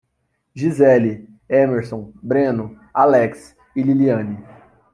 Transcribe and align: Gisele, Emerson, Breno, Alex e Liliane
Gisele, 0.55 1.29
Emerson, 1.47 2.11
Breno, 2.23 2.79
Alex 2.91 3.55
e 3.75 3.83
Liliane 3.83 4.43